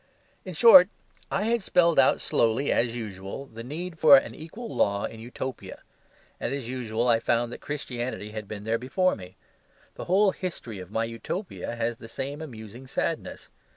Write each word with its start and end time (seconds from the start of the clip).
In 0.45 0.55
short, 0.55 0.89
I 1.29 1.43
had 1.43 1.61
spelled 1.61 1.99
out 1.99 2.19
slowly, 2.21 2.71
as 2.71 2.95
usual, 2.95 3.45
the 3.45 3.63
need 3.63 3.99
for 3.99 4.17
an 4.17 4.33
equal 4.33 4.75
law 4.75 5.03
in 5.05 5.19
Utopia; 5.19 5.83
and, 6.39 6.51
as 6.55 6.67
usual, 6.67 7.07
I 7.07 7.19
found 7.19 7.51
that 7.51 7.61
Christianity 7.61 8.31
had 8.31 8.47
been 8.47 8.63
there 8.63 8.79
before 8.79 9.15
me. 9.15 9.37
The 9.93 10.05
whole 10.05 10.31
history 10.31 10.79
of 10.79 10.89
my 10.89 11.03
Utopia 11.03 11.75
has 11.75 11.97
the 11.97 12.07
same 12.09 12.41
amusing 12.41 12.87
sadness. 12.87 13.49